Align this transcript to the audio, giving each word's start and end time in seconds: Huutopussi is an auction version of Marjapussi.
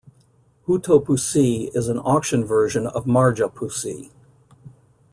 Huutopussi 0.67 1.69
is 1.75 1.87
an 1.87 1.99
auction 1.99 2.43
version 2.43 2.87
of 2.87 3.05
Marjapussi. 3.05 4.09